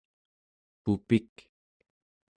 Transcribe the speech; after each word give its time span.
pupik 0.85 1.33